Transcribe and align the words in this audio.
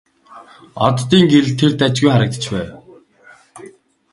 Оддын 0.87 1.23
гэрэлд 1.31 1.57
тэр 1.59 1.71
дажгүй 1.79 2.09
харагдаж 2.13 2.45
байв. 2.53 2.69